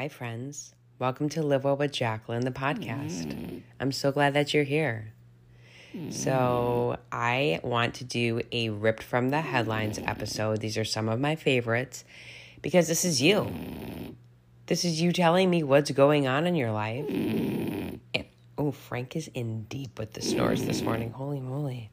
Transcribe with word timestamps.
Hi, 0.00 0.08
friends. 0.08 0.72
Welcome 0.98 1.28
to 1.28 1.42
Live 1.42 1.64
Well 1.64 1.76
with 1.76 1.92
Jacqueline, 1.92 2.40
the 2.40 2.50
podcast. 2.50 3.26
Mm. 3.26 3.60
I'm 3.78 3.92
so 3.92 4.10
glad 4.10 4.32
that 4.32 4.54
you're 4.54 4.64
here. 4.64 5.12
So, 6.08 6.96
mm. 6.96 6.98
I 7.12 7.60
want 7.62 7.96
to 7.96 8.04
do 8.04 8.40
a 8.50 8.70
ripped 8.70 9.02
from 9.02 9.28
the 9.28 9.42
headlines 9.42 9.98
episode. 9.98 10.62
These 10.62 10.78
are 10.78 10.86
some 10.86 11.10
of 11.10 11.20
my 11.20 11.36
favorites 11.36 12.06
because 12.62 12.88
this 12.88 13.04
is 13.04 13.20
you. 13.20 13.52
This 14.68 14.86
is 14.86 15.02
you 15.02 15.12
telling 15.12 15.50
me 15.50 15.62
what's 15.62 15.90
going 15.90 16.26
on 16.26 16.46
in 16.46 16.54
your 16.54 16.72
life. 16.72 17.06
Mm. 17.06 18.00
And, 18.14 18.24
oh, 18.56 18.70
Frank 18.70 19.16
is 19.16 19.28
in 19.34 19.64
deep 19.64 19.98
with 19.98 20.14
the 20.14 20.22
snores 20.22 20.64
this 20.64 20.80
morning. 20.80 21.10
Holy 21.10 21.40
moly. 21.40 21.90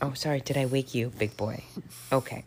Oh, 0.00 0.12
sorry. 0.12 0.40
Did 0.40 0.56
I 0.56 0.66
wake 0.66 0.94
you, 0.94 1.10
big 1.18 1.36
boy? 1.36 1.64
Okay. 2.12 2.44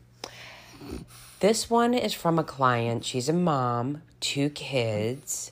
This 1.39 1.69
one 1.69 1.93
is 1.93 2.13
from 2.13 2.37
a 2.37 2.43
client. 2.43 3.05
She's 3.05 3.29
a 3.29 3.33
mom, 3.33 4.01
two 4.19 4.49
kids, 4.49 5.51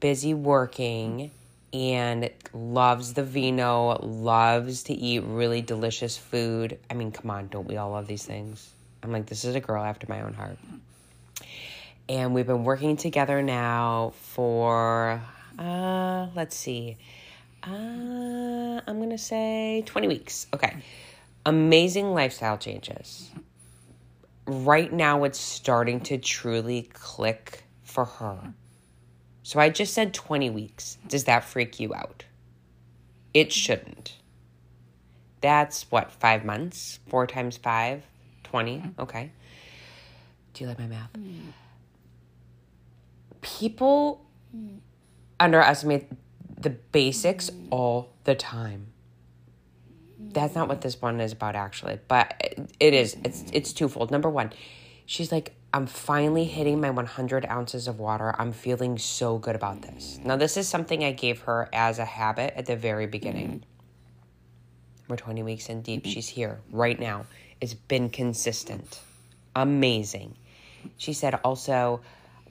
busy 0.00 0.34
working, 0.34 1.30
and 1.72 2.30
loves 2.52 3.14
the 3.14 3.22
vino, 3.22 3.98
loves 4.02 4.82
to 4.84 4.92
eat 4.92 5.20
really 5.20 5.62
delicious 5.62 6.16
food. 6.16 6.78
I 6.90 6.94
mean, 6.94 7.12
come 7.12 7.30
on, 7.30 7.48
don't 7.48 7.68
we 7.68 7.76
all 7.76 7.92
love 7.92 8.08
these 8.08 8.24
things? 8.24 8.70
I'm 9.02 9.12
like, 9.12 9.26
this 9.26 9.44
is 9.44 9.54
a 9.54 9.60
girl 9.60 9.84
after 9.84 10.06
my 10.08 10.20
own 10.22 10.34
heart. 10.34 10.58
And 12.08 12.34
we've 12.34 12.46
been 12.46 12.64
working 12.64 12.96
together 12.96 13.40
now 13.40 14.12
for, 14.16 15.22
uh, 15.58 16.26
let's 16.34 16.56
see, 16.56 16.96
uh, 17.62 17.70
I'm 17.70 18.96
going 18.96 19.10
to 19.10 19.18
say 19.18 19.84
20 19.86 20.08
weeks. 20.08 20.48
Okay. 20.52 20.76
Amazing 21.46 22.12
lifestyle 22.12 22.58
changes 22.58 23.30
right 24.50 24.92
now 24.92 25.24
it's 25.24 25.38
starting 25.38 26.00
to 26.00 26.18
truly 26.18 26.90
click 26.92 27.64
for 27.82 28.04
her. 28.04 28.54
So 29.42 29.58
I 29.58 29.68
just 29.70 29.94
said 29.94 30.14
20 30.14 30.50
weeks. 30.50 30.98
Does 31.08 31.24
that 31.24 31.44
freak 31.44 31.80
you 31.80 31.94
out? 31.94 32.24
It 33.32 33.52
shouldn't. 33.52 34.16
That's 35.40 35.90
what, 35.90 36.12
five 36.12 36.44
months? 36.44 37.00
Four 37.08 37.26
times 37.26 37.56
five? 37.56 38.04
20? 38.44 38.82
Okay. 38.98 39.32
Do 40.52 40.64
you 40.64 40.68
like 40.68 40.78
my 40.78 40.86
math? 40.86 41.10
People 43.40 44.26
underestimate 45.38 46.08
the 46.60 46.70
basics 46.70 47.50
all 47.70 48.12
the 48.24 48.34
time 48.34 48.88
that's 50.32 50.54
not 50.54 50.68
what 50.68 50.80
this 50.80 51.00
one 51.00 51.20
is 51.20 51.32
about 51.32 51.56
actually 51.56 51.98
but 52.08 52.34
it 52.78 52.94
is 52.94 53.16
it's 53.24 53.44
it's 53.52 53.72
twofold. 53.72 54.10
Number 54.10 54.30
one 54.30 54.52
she's 55.06 55.32
like 55.32 55.54
i'm 55.72 55.86
finally 55.86 56.44
hitting 56.44 56.80
my 56.80 56.90
100 56.90 57.46
ounces 57.46 57.88
of 57.88 57.98
water. 57.98 58.34
I'm 58.38 58.52
feeling 58.52 58.98
so 58.98 59.38
good 59.38 59.56
about 59.56 59.82
this. 59.82 60.20
Now 60.24 60.36
this 60.36 60.56
is 60.56 60.68
something 60.68 61.04
i 61.04 61.12
gave 61.12 61.40
her 61.42 61.68
as 61.72 61.98
a 61.98 62.04
habit 62.04 62.54
at 62.56 62.66
the 62.66 62.76
very 62.76 63.06
beginning. 63.06 63.64
We're 65.08 65.16
20 65.16 65.42
weeks 65.42 65.68
in 65.68 65.82
deep. 65.82 66.06
She's 66.06 66.28
here 66.28 66.60
right 66.70 66.98
now. 66.98 67.26
It's 67.60 67.74
been 67.74 68.10
consistent. 68.10 69.00
Amazing. 69.56 70.36
She 70.96 71.12
said 71.12 71.34
also 71.44 72.00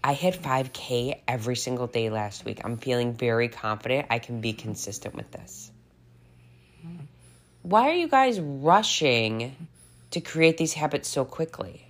I 0.04 0.14
hit 0.14 0.42
5K 0.42 1.22
every 1.28 1.56
single 1.56 1.88
day 1.88 2.10
last 2.10 2.46
week. 2.46 2.62
I'm 2.64 2.78
feeling 2.78 3.14
very 3.14 3.50
confident 3.50 4.08
I 4.10 4.20
can 4.20 4.40
be 4.40 4.54
consistent 4.54 5.16
with 5.16 5.30
this 5.32 5.72
why 7.62 7.90
are 7.90 7.94
you 7.94 8.08
guys 8.08 8.40
rushing 8.40 9.68
to 10.12 10.22
create 10.22 10.58
these 10.58 10.74
habits 10.74 11.10
so 11.10 11.26
quickly? 11.26 11.86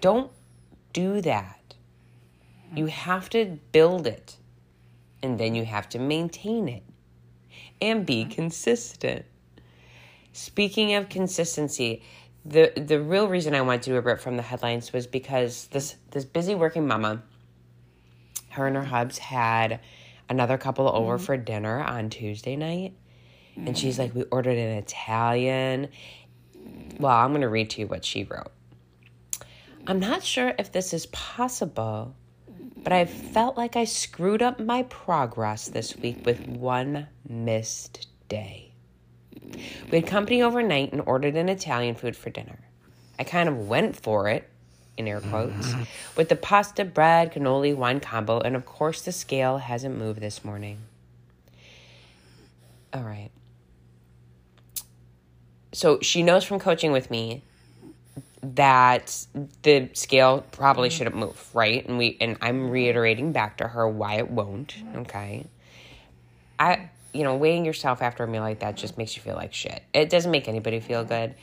Don't 0.00 0.30
do 0.92 1.20
that. 1.22 1.74
You 2.74 2.86
have 2.86 3.30
to 3.30 3.58
build 3.72 4.06
it 4.06 4.36
and 5.22 5.38
then 5.38 5.54
you 5.54 5.64
have 5.64 5.88
to 5.90 5.98
maintain 5.98 6.68
it 6.68 6.84
and 7.80 8.06
be 8.06 8.24
consistent. 8.24 9.24
Speaking 10.32 10.94
of 10.94 11.08
consistency, 11.08 12.02
the 12.44 12.72
the 12.76 13.00
real 13.00 13.28
reason 13.28 13.54
I 13.54 13.62
wanted 13.62 13.82
to 13.82 14.00
rip 14.00 14.20
from 14.20 14.36
the 14.36 14.42
headlines 14.42 14.92
was 14.92 15.06
because 15.06 15.66
this 15.68 15.96
this 16.10 16.24
busy 16.24 16.54
working 16.54 16.86
mama, 16.86 17.22
her 18.50 18.66
and 18.66 18.76
her 18.76 18.84
hubs 18.84 19.18
had 19.18 19.80
another 20.28 20.58
couple 20.58 20.88
over 20.88 21.16
mm-hmm. 21.16 21.24
for 21.24 21.36
dinner 21.36 21.80
on 21.80 22.10
Tuesday 22.10 22.56
night. 22.56 22.94
And 23.56 23.76
she's 23.76 23.98
like, 23.98 24.14
We 24.14 24.22
ordered 24.24 24.56
an 24.56 24.76
Italian. 24.78 25.88
Well, 26.98 27.16
I'm 27.16 27.30
going 27.30 27.42
to 27.42 27.48
read 27.48 27.70
to 27.70 27.80
you 27.80 27.86
what 27.86 28.04
she 28.04 28.24
wrote. 28.24 28.52
I'm 29.86 30.00
not 30.00 30.22
sure 30.22 30.54
if 30.58 30.70
this 30.70 30.92
is 30.92 31.06
possible, 31.06 32.14
but 32.76 32.92
I 32.92 33.04
felt 33.06 33.56
like 33.56 33.74
I 33.74 33.84
screwed 33.84 34.42
up 34.42 34.60
my 34.60 34.82
progress 34.84 35.68
this 35.68 35.96
week 35.96 36.24
with 36.24 36.46
one 36.46 37.08
missed 37.28 38.06
day. 38.28 38.74
We 39.90 40.00
had 40.00 40.06
company 40.06 40.42
overnight 40.42 40.92
and 40.92 41.02
ordered 41.06 41.36
an 41.36 41.48
Italian 41.48 41.94
food 41.94 42.16
for 42.16 42.30
dinner. 42.30 42.58
I 43.18 43.24
kind 43.24 43.48
of 43.48 43.68
went 43.68 43.96
for 43.96 44.28
it 44.28 44.48
in 44.98 45.08
air 45.08 45.20
quotes, 45.20 45.68
mm-hmm. 45.68 45.82
with 46.16 46.28
the 46.28 46.36
pasta, 46.36 46.84
bread, 46.84 47.32
cannoli, 47.32 47.74
wine 47.74 48.00
combo, 48.00 48.40
and 48.40 48.56
of 48.56 48.66
course 48.66 49.00
the 49.02 49.12
scale 49.12 49.58
hasn't 49.58 49.96
moved 49.96 50.20
this 50.20 50.44
morning. 50.44 50.78
All 52.92 53.02
right. 53.02 53.30
So 55.72 56.00
she 56.00 56.22
knows 56.22 56.44
from 56.44 56.58
coaching 56.58 56.92
with 56.92 57.10
me 57.10 57.42
that 58.42 59.26
the 59.62 59.88
scale 59.92 60.44
probably 60.52 60.88
mm-hmm. 60.88 60.96
shouldn't 60.96 61.16
move, 61.16 61.50
right? 61.54 61.86
And 61.86 61.98
we 61.98 62.16
and 62.20 62.36
I'm 62.40 62.70
reiterating 62.70 63.32
back 63.32 63.58
to 63.58 63.68
her 63.68 63.88
why 63.88 64.14
it 64.14 64.30
won't, 64.30 64.74
okay? 64.96 65.46
I 66.58 66.90
you 67.12 67.24
know, 67.24 67.36
weighing 67.36 67.64
yourself 67.64 68.02
after 68.02 68.24
a 68.24 68.28
meal 68.28 68.42
like 68.42 68.60
that 68.60 68.76
just 68.76 68.98
makes 68.98 69.16
you 69.16 69.22
feel 69.22 69.34
like 69.34 69.54
shit. 69.54 69.82
It 69.92 70.10
doesn't 70.10 70.30
make 70.30 70.48
anybody 70.48 70.80
feel 70.80 71.04
good 71.04 71.34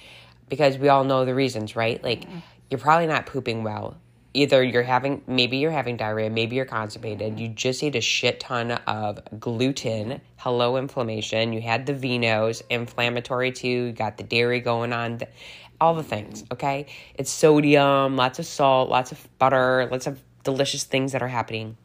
because 0.47 0.77
we 0.77 0.89
all 0.89 1.03
know 1.03 1.25
the 1.25 1.33
reasons, 1.33 1.75
right? 1.75 2.01
Like 2.03 2.21
mm-hmm. 2.21 2.39
You're 2.69 2.79
probably 2.79 3.07
not 3.07 3.25
pooping 3.25 3.63
well. 3.63 3.97
Either 4.33 4.61
you're 4.61 4.83
having, 4.83 5.21
maybe 5.27 5.57
you're 5.57 5.71
having 5.71 5.95
diarrhea, 5.95 6.29
maybe 6.29 6.57
you're 6.57 6.65
constipated. 6.65 7.39
You 7.39 7.47
just 7.47 7.81
ate 7.81 7.95
a 7.95 8.01
shit 8.01 8.41
ton 8.41 8.71
of 8.71 9.19
gluten. 9.39 10.19
Hello, 10.35 10.75
inflammation. 10.75 11.53
You 11.53 11.61
had 11.61 11.85
the 11.85 11.93
vinos, 11.93 12.61
inflammatory 12.69 13.53
too. 13.53 13.67
You 13.67 13.91
got 13.93 14.17
the 14.17 14.23
dairy 14.23 14.59
going 14.59 14.91
on, 14.91 15.21
all 15.79 15.93
the 15.93 16.03
things, 16.03 16.43
okay? 16.51 16.87
It's 17.15 17.31
sodium, 17.31 18.17
lots 18.17 18.39
of 18.39 18.45
salt, 18.45 18.89
lots 18.89 19.13
of 19.13 19.25
butter, 19.39 19.87
lots 19.89 20.05
of 20.05 20.21
delicious 20.43 20.83
things 20.83 21.13
that 21.13 21.21
are 21.21 21.29
happening. 21.29 21.77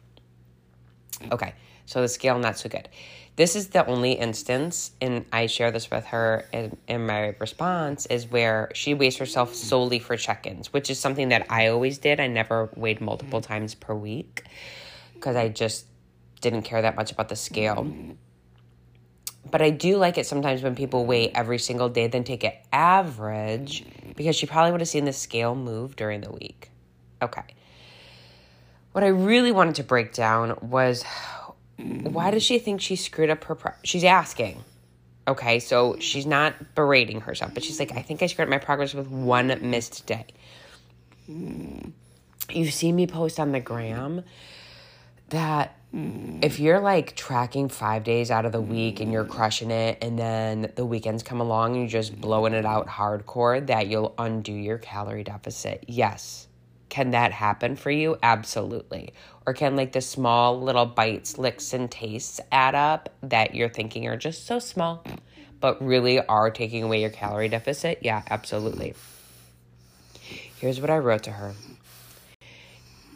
Okay, 1.31 1.53
so 1.85 2.01
the 2.01 2.09
scale, 2.09 2.37
not 2.37 2.57
so 2.57 2.67
good. 2.67 2.89
This 3.37 3.55
is 3.55 3.69
the 3.69 3.85
only 3.85 4.11
instance, 4.11 4.91
and 4.99 5.25
I 5.31 5.45
share 5.45 5.71
this 5.71 5.89
with 5.89 6.05
her 6.07 6.45
in, 6.51 6.77
in 6.87 7.05
my 7.05 7.35
response, 7.39 8.05
is 8.07 8.29
where 8.29 8.69
she 8.73 8.93
weighs 8.93 9.17
herself 9.17 9.55
solely 9.55 9.99
for 9.99 10.17
check 10.17 10.45
ins, 10.45 10.73
which 10.73 10.89
is 10.89 10.99
something 10.99 11.29
that 11.29 11.47
I 11.49 11.67
always 11.67 11.97
did. 11.97 12.19
I 12.19 12.27
never 12.27 12.69
weighed 12.75 12.99
multiple 12.99 13.39
times 13.39 13.73
per 13.73 13.95
week 13.95 14.43
because 15.13 15.35
I 15.37 15.47
just 15.47 15.85
didn't 16.41 16.63
care 16.63 16.81
that 16.81 16.95
much 16.95 17.11
about 17.11 17.29
the 17.29 17.35
scale. 17.35 17.91
But 19.49 19.61
I 19.61 19.69
do 19.69 19.97
like 19.97 20.17
it 20.17 20.25
sometimes 20.25 20.61
when 20.61 20.75
people 20.75 21.05
weigh 21.05 21.29
every 21.29 21.57
single 21.57 21.89
day, 21.89 22.07
then 22.07 22.23
take 22.23 22.43
an 22.43 22.53
average 22.71 23.85
because 24.15 24.35
she 24.35 24.45
probably 24.45 24.71
would 24.71 24.81
have 24.81 24.89
seen 24.89 25.05
the 25.05 25.13
scale 25.13 25.55
move 25.55 25.95
during 25.95 26.21
the 26.21 26.31
week. 26.31 26.69
Okay. 27.21 27.43
What 28.91 29.03
I 29.03 29.07
really 29.07 29.51
wanted 29.51 29.75
to 29.75 29.83
break 29.83 30.13
down 30.13 30.57
was 30.61 31.03
why 31.81 32.31
does 32.31 32.43
she 32.43 32.59
think 32.59 32.81
she 32.81 32.95
screwed 32.95 33.29
up 33.29 33.43
her 33.45 33.55
pro- 33.55 33.73
she's 33.83 34.03
asking. 34.03 34.63
Okay 35.27 35.59
so 35.59 35.97
she's 35.99 36.25
not 36.25 36.75
berating 36.75 37.21
herself 37.21 37.53
but 37.53 37.63
she's 37.63 37.79
like 37.79 37.91
i 37.95 38.01
think 38.01 38.23
i 38.23 38.27
screwed 38.27 38.47
up 38.47 38.49
my 38.49 38.57
progress 38.57 38.93
with 38.93 39.07
one 39.07 39.57
missed 39.61 40.05
day. 40.05 40.25
Mm. 41.29 41.91
You've 42.49 42.73
seen 42.73 42.95
me 42.95 43.07
post 43.07 43.39
on 43.39 43.51
the 43.51 43.59
gram 43.59 44.23
that 45.29 45.77
if 45.93 46.59
you're 46.59 46.79
like 46.79 47.15
tracking 47.15 47.67
five 47.69 48.03
days 48.03 48.31
out 48.31 48.45
of 48.45 48.51
the 48.51 48.61
week 48.61 48.99
and 48.99 49.11
you're 49.11 49.25
crushing 49.25 49.71
it 49.71 49.97
and 50.01 50.17
then 50.17 50.71
the 50.75 50.85
weekends 50.85 51.21
come 51.21 51.41
along 51.41 51.73
and 51.73 51.81
you're 51.81 52.01
just 52.01 52.19
blowing 52.19 52.53
it 52.53 52.65
out 52.65 52.87
hardcore 52.87 53.65
that 53.67 53.87
you'll 53.87 54.13
undo 54.17 54.53
your 54.53 54.77
calorie 54.77 55.23
deficit. 55.23 55.83
Yes 55.87 56.47
can 56.91 57.11
that 57.11 57.31
happen 57.31 57.77
for 57.77 57.89
you? 57.89 58.17
Absolutely. 58.21 59.13
Or 59.47 59.53
can 59.53 59.77
like 59.77 59.93
the 59.93 60.01
small 60.01 60.61
little 60.61 60.85
bites, 60.85 61.37
licks, 61.37 61.73
and 61.73 61.89
tastes 61.89 62.41
add 62.51 62.75
up 62.75 63.09
that 63.23 63.55
you're 63.55 63.69
thinking 63.69 64.05
are 64.07 64.17
just 64.17 64.45
so 64.45 64.59
small, 64.59 65.03
but 65.61 65.81
really 65.83 66.19
are 66.19 66.51
taking 66.51 66.83
away 66.83 66.99
your 66.99 67.09
calorie 67.09 67.47
deficit? 67.47 67.99
Yeah, 68.01 68.23
absolutely. 68.29 68.93
Here's 70.59 70.81
what 70.81 70.89
I 70.89 70.97
wrote 70.97 71.23
to 71.23 71.31
her 71.31 71.53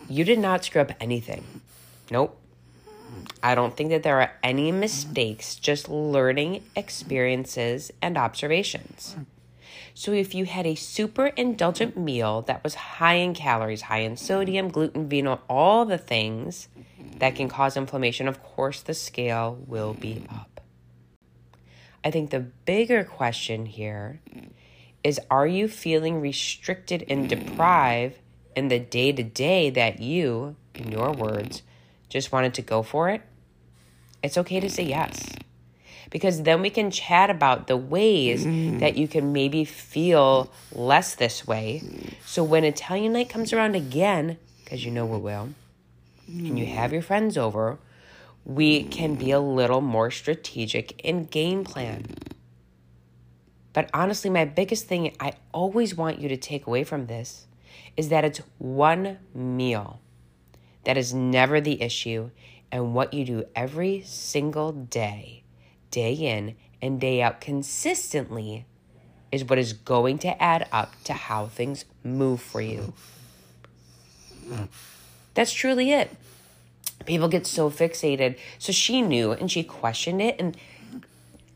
You 0.07 0.23
did 0.23 0.39
not 0.39 0.63
screw 0.63 0.81
up 0.81 0.93
anything. 1.01 1.43
Nope. 2.09 2.39
I 3.43 3.55
don't 3.55 3.75
think 3.75 3.89
that 3.89 4.03
there 4.03 4.21
are 4.21 4.31
any 4.41 4.71
mistakes, 4.71 5.55
just 5.55 5.89
learning 5.89 6.63
experiences 6.77 7.91
and 8.01 8.17
observations. 8.17 9.17
So 9.93 10.11
if 10.11 10.35
you 10.35 10.45
had 10.45 10.65
a 10.65 10.75
super 10.75 11.27
indulgent 11.27 11.97
meal 11.97 12.41
that 12.43 12.63
was 12.63 12.75
high 12.75 13.15
in 13.15 13.33
calories, 13.33 13.83
high 13.83 13.99
in 13.99 14.17
sodium, 14.17 14.69
gluten, 14.69 15.07
vino, 15.07 15.41
all 15.49 15.85
the 15.85 15.97
things 15.97 16.67
that 17.19 17.35
can 17.35 17.49
cause 17.49 17.77
inflammation, 17.77 18.27
of 18.27 18.41
course 18.43 18.81
the 18.81 18.93
scale 18.93 19.57
will 19.67 19.93
be 19.93 20.23
up. 20.29 20.61
I 22.03 22.11
think 22.11 22.29
the 22.29 22.39
bigger 22.39 23.03
question 23.03 23.65
here 23.65 24.21
is 25.03 25.19
are 25.29 25.47
you 25.47 25.67
feeling 25.67 26.21
restricted 26.21 27.05
and 27.09 27.29
deprived 27.29 28.17
in 28.55 28.67
the 28.67 28.79
day 28.79 29.11
to 29.11 29.23
day 29.23 29.69
that 29.69 29.99
you, 29.99 30.55
in 30.73 30.91
your 30.91 31.11
words, 31.11 31.63
just 32.09 32.31
wanted 32.31 32.53
to 32.55 32.61
go 32.61 32.83
for 32.83 33.09
it? 33.09 33.21
It's 34.21 34.37
okay 34.37 34.59
to 34.59 34.69
say 34.69 34.83
yes 34.83 35.35
because 36.09 36.43
then 36.43 36.61
we 36.61 36.69
can 36.69 36.91
chat 36.91 37.29
about 37.29 37.67
the 37.67 37.77
ways 37.77 38.45
mm. 38.45 38.79
that 38.79 38.97
you 38.97 39.07
can 39.07 39.33
maybe 39.33 39.65
feel 39.65 40.51
less 40.71 41.15
this 41.15 41.47
way. 41.47 41.81
So 42.25 42.43
when 42.43 42.63
Italian 42.63 43.13
night 43.13 43.29
comes 43.29 43.53
around 43.53 43.75
again, 43.75 44.37
because 44.63 44.85
you 44.85 44.91
know 44.91 45.05
we 45.05 45.17
will, 45.17 45.49
and 46.27 46.57
you 46.57 46.65
have 46.65 46.91
your 46.91 47.01
friends 47.01 47.37
over, 47.37 47.79
we 48.43 48.83
can 48.83 49.15
be 49.15 49.31
a 49.31 49.39
little 49.39 49.81
more 49.81 50.11
strategic 50.11 50.99
in 51.01 51.25
game 51.25 51.63
plan. 51.63 52.05
But 53.73 53.89
honestly, 53.93 54.29
my 54.29 54.45
biggest 54.45 54.87
thing 54.87 55.15
I 55.19 55.33
always 55.51 55.95
want 55.95 56.19
you 56.19 56.29
to 56.29 56.37
take 56.37 56.65
away 56.65 56.83
from 56.83 57.07
this 57.07 57.47
is 57.97 58.09
that 58.09 58.23
it's 58.23 58.41
one 58.57 59.17
meal. 59.33 59.99
That 60.85 60.97
is 60.97 61.13
never 61.13 61.59
the 61.59 61.81
issue. 61.81 62.29
And 62.71 62.93
what 62.93 63.13
you 63.13 63.25
do 63.25 63.45
every 63.55 64.01
single 64.05 64.71
day 64.71 65.44
day 65.95 66.13
in 66.13 66.57
and 66.81 66.99
day 66.99 67.21
out 67.21 67.39
consistently 67.39 68.65
is 69.31 69.45
what 69.45 69.57
is 69.57 69.71
going 69.71 70.17
to 70.17 70.43
add 70.43 70.67
up 70.73 70.93
to 71.05 71.13
how 71.13 71.45
things 71.45 71.85
move 72.03 72.41
for 72.41 72.59
you. 72.59 72.93
That's 75.33 75.53
truly 75.53 75.91
it. 75.93 76.13
People 77.05 77.29
get 77.29 77.47
so 77.47 77.69
fixated. 77.69 78.37
So 78.59 78.73
she 78.73 79.01
knew 79.01 79.31
and 79.31 79.49
she 79.49 79.63
questioned 79.63 80.21
it. 80.21 80.35
And 80.37 80.57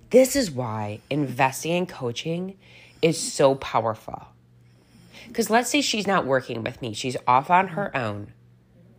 this 0.10 0.38
is 0.38 0.50
why 0.50 1.02
investing 1.10 1.74
in 1.74 1.86
coaching 1.86 2.58
is 3.02 3.20
so 3.20 3.56
powerful. 3.56 4.28
Because 5.28 5.50
let's 5.50 5.70
say 5.70 5.82
she's 5.82 6.08
not 6.08 6.26
working 6.26 6.64
with 6.64 6.82
me, 6.82 6.94
she's 6.94 7.18
off 7.28 7.50
on 7.50 7.70
her 7.70 7.96
own. 7.96 8.32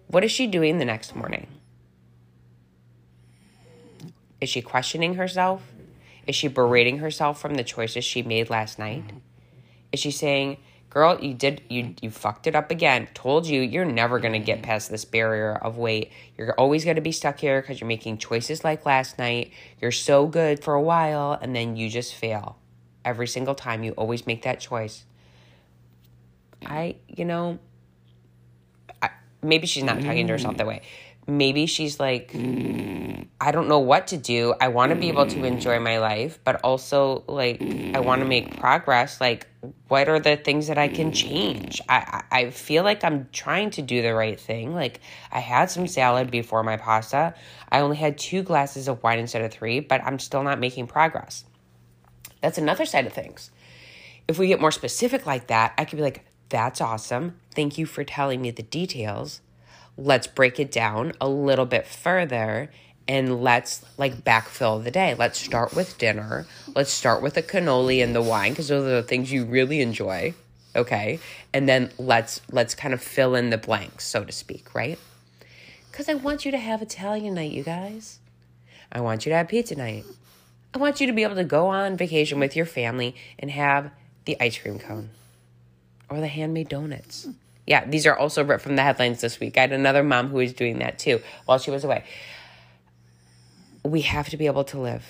What 0.06 0.22
is 0.22 0.30
she 0.30 0.46
doing 0.46 0.76
the 0.76 0.84
next 0.84 1.16
morning? 1.16 1.46
Is 4.40 4.48
she 4.48 4.62
questioning 4.62 5.14
herself? 5.14 5.62
Is 6.26 6.34
she 6.34 6.48
berating 6.48 6.98
herself 6.98 7.40
from 7.40 7.54
the 7.54 7.64
choices 7.64 8.04
she 8.04 8.22
made 8.22 8.50
last 8.50 8.78
night? 8.78 9.04
Is 9.92 10.00
she 10.00 10.10
saying, 10.10 10.58
"Girl, 10.88 11.18
you 11.20 11.34
did 11.34 11.62
you 11.68 11.94
you 12.00 12.10
fucked 12.10 12.46
it 12.46 12.54
up 12.54 12.70
again. 12.70 13.08
Told 13.14 13.46
you 13.46 13.60
you're 13.60 13.84
never 13.84 14.18
going 14.18 14.32
to 14.32 14.38
get 14.38 14.62
past 14.62 14.90
this 14.90 15.04
barrier 15.04 15.54
of 15.54 15.76
weight. 15.76 16.12
You're 16.38 16.54
always 16.54 16.84
going 16.84 16.96
to 16.96 17.02
be 17.02 17.12
stuck 17.12 17.40
here 17.40 17.60
cuz 17.62 17.80
you're 17.80 17.88
making 17.88 18.18
choices 18.18 18.64
like 18.64 18.86
last 18.86 19.18
night. 19.18 19.52
You're 19.80 19.92
so 19.92 20.26
good 20.26 20.62
for 20.62 20.74
a 20.74 20.82
while 20.82 21.38
and 21.40 21.54
then 21.54 21.76
you 21.76 21.88
just 21.88 22.14
fail. 22.14 22.56
Every 23.04 23.26
single 23.26 23.54
time 23.54 23.82
you 23.82 23.92
always 23.92 24.26
make 24.26 24.42
that 24.42 24.60
choice." 24.60 25.04
I, 26.66 26.96
you 27.08 27.24
know, 27.24 27.58
I, 29.00 29.08
maybe 29.42 29.66
she's 29.66 29.82
not 29.82 30.02
talking 30.02 30.26
to 30.26 30.32
herself 30.34 30.58
that 30.58 30.66
way 30.66 30.82
maybe 31.30 31.66
she's 31.66 32.00
like 32.00 32.34
i 32.34 33.52
don't 33.52 33.68
know 33.68 33.78
what 33.78 34.08
to 34.08 34.16
do. 34.16 34.54
I 34.60 34.68
want 34.68 34.90
to 34.90 34.96
be 34.96 35.08
able 35.08 35.26
to 35.26 35.44
enjoy 35.44 35.78
my 35.78 35.98
life 35.98 36.38
but 36.44 36.60
also 36.62 37.24
like 37.26 37.62
i 37.62 38.00
want 38.00 38.20
to 38.20 38.26
make 38.26 38.58
progress. 38.58 39.20
Like 39.20 39.46
what 39.88 40.08
are 40.08 40.18
the 40.18 40.36
things 40.36 40.66
that 40.66 40.78
i 40.78 40.88
can 40.88 41.12
change? 41.12 41.80
I 41.88 42.22
i 42.30 42.50
feel 42.50 42.82
like 42.82 43.04
i'm 43.04 43.28
trying 43.32 43.70
to 43.70 43.82
do 43.82 44.02
the 44.02 44.14
right 44.14 44.38
thing. 44.38 44.74
Like 44.74 45.00
i 45.30 45.40
had 45.40 45.70
some 45.70 45.86
salad 45.86 46.30
before 46.30 46.62
my 46.62 46.76
pasta. 46.76 47.34
I 47.70 47.80
only 47.80 47.96
had 47.96 48.18
two 48.18 48.42
glasses 48.42 48.88
of 48.88 49.02
wine 49.02 49.18
instead 49.18 49.42
of 49.42 49.52
three 49.52 49.80
but 49.80 50.02
i'm 50.04 50.18
still 50.18 50.42
not 50.42 50.58
making 50.58 50.88
progress. 50.88 51.44
That's 52.40 52.58
another 52.58 52.86
side 52.86 53.06
of 53.06 53.12
things. 53.12 53.50
If 54.26 54.38
we 54.38 54.48
get 54.48 54.60
more 54.60 54.72
specific 54.72 55.24
like 55.26 55.46
that 55.46 55.74
i 55.78 55.84
could 55.84 55.96
be 55.96 56.02
like 56.02 56.24
that's 56.48 56.80
awesome. 56.80 57.38
Thank 57.54 57.78
you 57.78 57.86
for 57.86 58.02
telling 58.02 58.42
me 58.42 58.50
the 58.50 58.64
details 58.64 59.40
let's 60.00 60.26
break 60.26 60.58
it 60.58 60.72
down 60.72 61.12
a 61.20 61.28
little 61.28 61.66
bit 61.66 61.86
further 61.86 62.70
and 63.06 63.42
let's 63.42 63.84
like 63.98 64.24
backfill 64.24 64.82
the 64.82 64.90
day. 64.90 65.14
Let's 65.14 65.38
start 65.38 65.74
with 65.74 65.98
dinner. 65.98 66.46
Let's 66.74 66.92
start 66.92 67.22
with 67.22 67.34
the 67.34 67.42
cannoli 67.42 68.02
and 68.02 68.14
the 68.14 68.22
wine 68.22 68.52
because 68.52 68.68
those 68.68 68.84
are 68.84 68.96
the 68.96 69.02
things 69.02 69.30
you 69.30 69.44
really 69.44 69.80
enjoy. 69.80 70.34
Okay? 70.74 71.18
And 71.52 71.68
then 71.68 71.90
let's 71.98 72.40
let's 72.50 72.74
kind 72.74 72.94
of 72.94 73.02
fill 73.02 73.34
in 73.34 73.50
the 73.50 73.58
blanks, 73.58 74.06
so 74.06 74.24
to 74.24 74.32
speak, 74.32 74.74
right? 74.74 74.98
Cuz 75.92 76.08
I 76.08 76.14
want 76.14 76.44
you 76.44 76.50
to 76.52 76.58
have 76.58 76.80
Italian 76.82 77.34
night, 77.34 77.52
you 77.52 77.64
guys. 77.64 78.20
I 78.92 79.00
want 79.00 79.26
you 79.26 79.30
to 79.30 79.36
have 79.36 79.48
pizza 79.48 79.74
night. 79.74 80.04
I 80.72 80.78
want 80.78 81.00
you 81.00 81.06
to 81.08 81.12
be 81.12 81.24
able 81.24 81.34
to 81.34 81.44
go 81.44 81.66
on 81.66 81.96
vacation 81.96 82.38
with 82.38 82.54
your 82.54 82.66
family 82.66 83.16
and 83.38 83.50
have 83.50 83.90
the 84.24 84.40
ice 84.40 84.56
cream 84.56 84.78
cone 84.78 85.10
or 86.08 86.20
the 86.20 86.28
handmade 86.28 86.68
donuts 86.68 87.28
yeah, 87.66 87.84
these 87.84 88.06
are 88.06 88.16
also 88.16 88.44
ripped 88.44 88.62
from 88.62 88.76
the 88.76 88.82
headlines 88.82 89.20
this 89.20 89.38
week. 89.38 89.56
I 89.56 89.62
had 89.62 89.72
another 89.72 90.02
mom 90.02 90.28
who 90.28 90.36
was 90.36 90.52
doing 90.52 90.78
that 90.78 90.98
too 90.98 91.20
while 91.44 91.58
she 91.58 91.70
was 91.70 91.84
away. 91.84 92.04
We 93.84 94.02
have 94.02 94.28
to 94.30 94.36
be 94.36 94.46
able 94.46 94.64
to 94.64 94.78
live. 94.78 95.04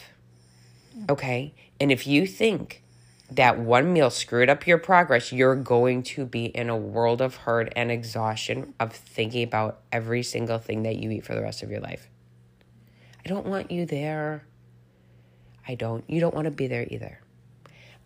Okay? 1.09 1.55
And 1.81 1.91
if 1.91 2.07
you 2.07 2.27
think 2.27 2.83
that 3.31 3.59
one 3.59 3.93
meal 3.93 4.11
screwed 4.11 4.51
up 4.51 4.67
your 4.67 4.79
progress, 4.79 5.33
you're 5.33 5.55
going 5.55 6.03
to 6.03 6.27
be 6.27 6.47
in 6.47 6.69
a 6.69 6.77
world 6.77 7.21
of 7.21 7.37
hurt 7.37 7.73
and 7.77 7.91
exhaustion 7.91 8.75
of 8.81 8.93
thinking 8.93 9.43
about 9.43 9.81
every 9.93 10.23
single 10.23 10.59
thing 10.59 10.83
that 10.83 10.97
you 10.97 11.11
eat 11.11 11.25
for 11.25 11.35
the 11.35 11.43
rest 11.43 11.63
of 11.63 11.71
your 11.71 11.81
life. 11.81 12.09
I 13.25 13.29
don't 13.29 13.47
want 13.47 13.71
you 13.71 13.87
there. 13.87 14.45
I 15.67 15.75
don't. 15.75 16.05
You 16.09 16.21
don't 16.21 16.35
want 16.35 16.47
to 16.47 16.51
be 16.51 16.67
there 16.67 16.87
either. 16.91 17.20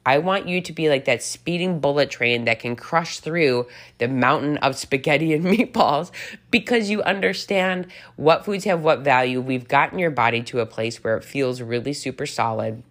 I 0.06 0.18
want 0.18 0.46
you 0.48 0.60
to 0.60 0.72
be 0.72 0.88
like 0.88 1.06
that 1.06 1.22
speeding 1.22 1.80
bullet 1.80 2.10
train 2.10 2.44
that 2.44 2.60
can 2.60 2.76
crush 2.76 3.20
through 3.20 3.66
the 3.98 4.08
mountain 4.08 4.58
of 4.58 4.76
spaghetti 4.76 5.32
and 5.32 5.44
meatballs 5.44 6.10
because 6.50 6.90
you 6.90 7.02
understand 7.02 7.86
what 8.16 8.44
foods 8.44 8.64
have 8.64 8.82
what 8.82 9.00
value. 9.00 9.40
We've 9.40 9.66
gotten 9.66 9.98
your 9.98 10.10
body 10.10 10.42
to 10.44 10.60
a 10.60 10.66
place 10.66 11.02
where 11.02 11.16
it 11.16 11.24
feels 11.24 11.62
really 11.62 11.94
super 11.94 12.26
solid. 12.26 12.82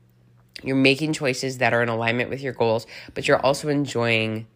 You're 0.63 0.75
making 0.75 1.13
choices 1.13 1.60
that 1.60 1.74
are 1.74 1.83
in 1.83 1.89
alignment 1.89 2.30
with 2.30 2.42
your 2.42 2.54
goals, 2.54 2.88
but 3.13 3.27
you're 3.27 3.39
also 3.39 3.69
enjoying 3.69 4.48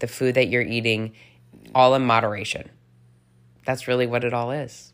the 0.00 0.06
food 0.06 0.34
that 0.34 0.48
you're 0.48 0.62
eating 0.62 1.12
all 1.74 1.94
in 1.94 2.02
moderation. 2.02 2.70
That's 3.64 3.86
really 3.86 4.06
what 4.06 4.24
it 4.24 4.34
all 4.34 4.50
is. 4.50 4.92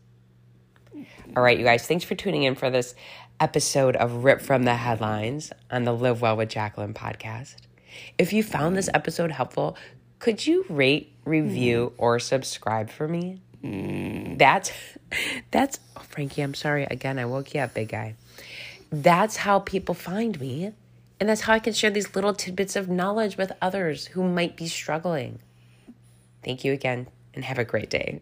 All 1.35 1.41
right, 1.41 1.57
you 1.57 1.63
guys, 1.63 1.87
thanks 1.87 2.03
for 2.03 2.15
tuning 2.15 2.43
in 2.43 2.55
for 2.55 2.69
this 2.69 2.93
episode 3.41 3.95
of 3.95 4.23
Rip 4.23 4.39
from 4.39 4.63
the 4.63 4.75
Headlines 4.75 5.51
on 5.71 5.83
the 5.83 5.93
Live 5.93 6.21
Well 6.21 6.37
with 6.37 6.49
Jacqueline 6.49 6.93
podcast. 6.93 7.55
If 8.17 8.31
you 8.31 8.43
found 8.43 8.77
this 8.77 8.89
episode 8.93 9.31
helpful, 9.31 9.75
could 10.19 10.45
you 10.45 10.63
rate, 10.69 11.11
review, 11.25 11.91
hmm. 11.95 12.01
or 12.01 12.19
subscribe 12.19 12.91
for 12.91 13.07
me? 13.07 13.41
Hmm. 13.61 14.37
That's 14.37 14.71
that's 15.49 15.79
oh, 15.97 16.01
Frankie, 16.01 16.43
I'm 16.43 16.53
sorry 16.53 16.83
again. 16.83 17.17
I 17.17 17.25
woke 17.25 17.53
you 17.55 17.61
up, 17.61 17.73
big 17.73 17.89
guy. 17.89 18.15
That's 18.91 19.37
how 19.37 19.59
people 19.59 19.95
find 19.95 20.39
me, 20.39 20.73
and 21.19 21.27
that's 21.27 21.41
how 21.41 21.53
I 21.53 21.59
can 21.59 21.73
share 21.73 21.89
these 21.89 22.15
little 22.15 22.35
tidbits 22.35 22.75
of 22.75 22.89
knowledge 22.89 23.37
with 23.37 23.51
others 23.59 24.05
who 24.07 24.23
might 24.23 24.55
be 24.55 24.67
struggling. 24.67 25.39
Thank 26.43 26.63
you 26.63 26.73
again, 26.73 27.07
and 27.33 27.43
have 27.43 27.57
a 27.57 27.65
great 27.65 27.89
day. 27.89 28.21